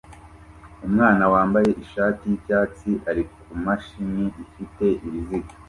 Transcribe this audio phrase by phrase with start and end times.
[0.87, 5.53] Umwana wambaye ishati yicyatsi ari kumashini ifite ibiziga